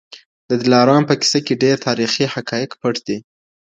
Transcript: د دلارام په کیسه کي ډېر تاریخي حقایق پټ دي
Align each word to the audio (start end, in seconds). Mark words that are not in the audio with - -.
د 0.49 0.51
دلارام 0.63 1.03
په 1.09 1.15
کیسه 1.21 1.39
کي 1.45 1.53
ډېر 1.63 1.75
تاریخي 1.87 2.25
حقایق 2.33 2.71
پټ 2.81 2.95
دي 3.07 3.17